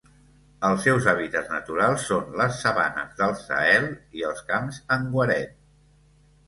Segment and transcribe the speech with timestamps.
[0.69, 3.87] Els seus hàbitats naturals són les sabanes del Sahel
[4.21, 5.59] i els camps en guaret.